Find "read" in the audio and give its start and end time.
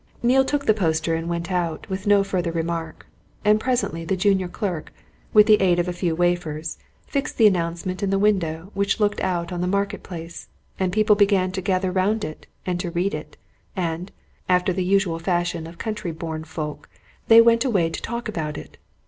12.89-13.13